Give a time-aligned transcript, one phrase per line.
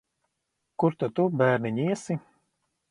[0.83, 2.21] Kur tad tu, bērniņ, iesi?